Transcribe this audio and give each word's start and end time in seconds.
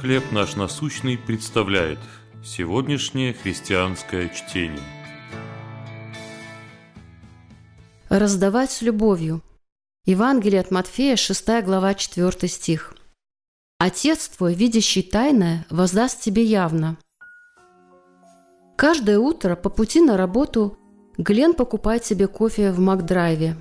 «Хлеб 0.00 0.30
наш 0.30 0.56
насущный» 0.56 1.16
представляет 1.16 1.98
сегодняшнее 2.44 3.32
христианское 3.32 4.28
чтение. 4.28 4.84
Раздавать 8.10 8.70
с 8.70 8.82
любовью. 8.82 9.40
Евангелие 10.04 10.60
от 10.60 10.70
Матфея, 10.70 11.16
6 11.16 11.64
глава, 11.64 11.94
4 11.94 12.46
стих. 12.46 12.94
«Отец 13.78 14.28
твой, 14.28 14.52
видящий 14.52 15.02
тайное, 15.02 15.64
воздаст 15.70 16.20
тебе 16.20 16.44
явно». 16.44 16.98
Каждое 18.76 19.18
утро 19.18 19.56
по 19.56 19.70
пути 19.70 20.02
на 20.02 20.18
работу 20.18 20.76
Глен 21.16 21.54
покупает 21.54 22.04
себе 22.04 22.26
кофе 22.26 22.70
в 22.70 22.78
Макдрайве. 22.78 23.56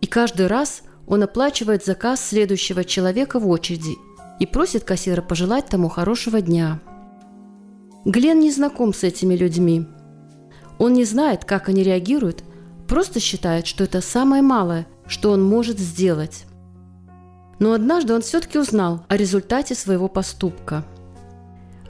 И 0.00 0.08
каждый 0.08 0.48
раз 0.48 0.82
он 1.06 1.22
оплачивает 1.22 1.84
заказ 1.84 2.28
следующего 2.28 2.82
человека 2.82 3.38
в 3.38 3.48
очереди 3.48 3.96
и 4.40 4.46
просит 4.46 4.82
кассира 4.82 5.22
пожелать 5.22 5.66
тому 5.66 5.88
хорошего 5.88 6.40
дня. 6.40 6.80
Глен 8.04 8.40
не 8.40 8.50
знаком 8.50 8.92
с 8.92 9.04
этими 9.04 9.36
людьми. 9.36 9.86
Он 10.78 10.94
не 10.94 11.04
знает, 11.04 11.44
как 11.44 11.68
они 11.68 11.84
реагируют, 11.84 12.42
просто 12.88 13.20
считает, 13.20 13.66
что 13.66 13.84
это 13.84 14.00
самое 14.00 14.42
малое, 14.42 14.86
что 15.06 15.30
он 15.30 15.44
может 15.44 15.78
сделать. 15.78 16.46
Но 17.58 17.74
однажды 17.74 18.14
он 18.14 18.22
все-таки 18.22 18.58
узнал 18.58 19.04
о 19.08 19.16
результате 19.18 19.74
своего 19.74 20.08
поступка. 20.08 20.86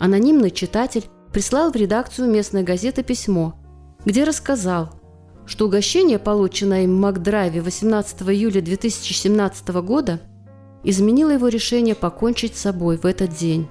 Анонимный 0.01 0.51
читатель 0.51 1.05
прислал 1.33 1.71
в 1.71 1.77
редакцию 1.77 2.29
местной 2.29 2.65
газеты 2.65 3.05
письмо, 3.05 3.55
где 4.05 4.25
рассказал, 4.25 4.91
что 5.47 5.67
угощение, 5.67 6.19
полученное 6.19 6.83
им 6.83 6.97
в 6.97 7.01
Макдрайве 7.01 7.61
18 7.61 8.23
июля 8.23 8.61
2017 8.61 9.69
года, 9.83 10.21
изменило 10.83 11.31
его 11.31 11.49
решение 11.49 11.95
покончить 11.95 12.57
с 12.57 12.61
собой 12.61 12.97
в 12.97 13.07
этот 13.07 13.31
день. 13.31 13.69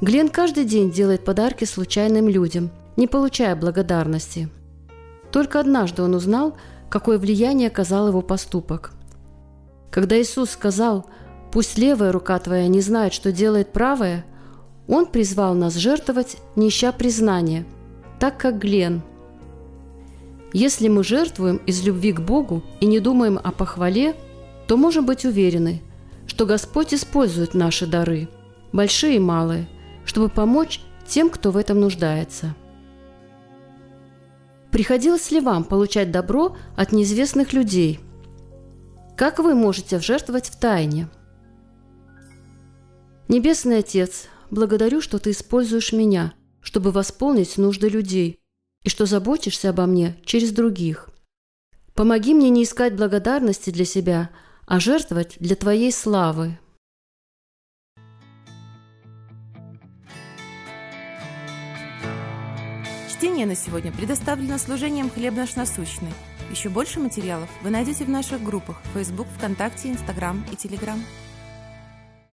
Глен 0.00 0.28
каждый 0.28 0.64
день 0.64 0.90
делает 0.90 1.24
подарки 1.24 1.64
случайным 1.64 2.28
людям, 2.28 2.70
не 2.96 3.06
получая 3.06 3.54
благодарности. 3.56 4.48
Только 5.30 5.60
однажды 5.60 6.02
он 6.02 6.14
узнал, 6.14 6.56
какое 6.90 7.18
влияние 7.18 7.68
оказал 7.68 8.08
его 8.08 8.20
поступок. 8.20 8.92
Когда 9.90 10.20
Иисус 10.20 10.50
сказал 10.50 11.06
«Пусть 11.52 11.78
левая 11.78 12.12
рука 12.12 12.38
твоя 12.38 12.66
не 12.66 12.80
знает, 12.80 13.12
что 13.12 13.32
делает 13.32 13.72
правая», 13.72 14.24
Он 14.88 15.06
призвал 15.06 15.54
нас 15.54 15.74
жертвовать, 15.74 16.38
не 16.56 16.68
ища 16.68 16.90
признания, 16.92 17.64
так 18.18 18.36
как 18.36 18.58
Глен. 18.58 19.02
Если 20.52 20.88
мы 20.88 21.04
жертвуем 21.04 21.58
из 21.66 21.82
любви 21.84 22.12
к 22.12 22.20
Богу 22.20 22.62
и 22.80 22.86
не 22.86 22.98
думаем 22.98 23.38
о 23.42 23.52
похвале, 23.52 24.16
то 24.68 24.76
можем 24.76 25.06
быть 25.06 25.24
уверены, 25.24 25.82
что 26.26 26.46
Господь 26.46 26.94
использует 26.94 27.54
наши 27.54 27.86
дары, 27.86 28.28
большие 28.72 29.16
и 29.16 29.20
малые, 29.20 29.68
чтобы 30.04 30.28
помочь 30.28 30.80
тем, 31.06 31.30
кто 31.30 31.50
в 31.50 31.56
этом 31.56 31.80
нуждается– 31.80 32.54
Приходилось 34.72 35.30
ли 35.30 35.38
вам 35.38 35.64
получать 35.64 36.10
добро 36.10 36.56
от 36.76 36.92
неизвестных 36.92 37.52
людей? 37.52 38.00
Как 39.18 39.38
вы 39.38 39.54
можете 39.54 40.00
жертвовать 40.00 40.48
в 40.48 40.58
тайне? 40.58 41.10
Небесный 43.28 43.80
Отец, 43.80 44.28
благодарю, 44.50 45.02
что 45.02 45.18
Ты 45.18 45.32
используешь 45.32 45.92
меня, 45.92 46.32
чтобы 46.62 46.90
восполнить 46.90 47.58
нужды 47.58 47.90
людей, 47.90 48.40
и 48.82 48.88
что 48.88 49.04
заботишься 49.04 49.68
обо 49.68 49.84
мне 49.84 50.16
через 50.24 50.52
других. 50.52 51.10
Помоги 51.92 52.32
мне 52.32 52.48
не 52.48 52.64
искать 52.64 52.96
благодарности 52.96 53.68
для 53.68 53.84
себя, 53.84 54.30
а 54.72 54.80
жертвовать 54.80 55.36
для 55.38 55.54
Твоей 55.54 55.92
славы. 55.92 56.58
Чтение 63.10 63.44
на 63.44 63.54
сегодня 63.54 63.92
предоставлено 63.92 64.56
служением 64.56 65.10
«Хлеб 65.10 65.34
наш 65.34 65.56
насущный». 65.56 66.08
Еще 66.50 66.70
больше 66.70 67.00
материалов 67.00 67.50
вы 67.60 67.68
найдете 67.68 68.06
в 68.06 68.08
наших 68.08 68.42
группах 68.42 68.80
Facebook, 68.94 69.26
ВКонтакте, 69.36 69.90
Инстаграм 69.90 70.42
и 70.50 70.56
Телеграм. 70.56 71.04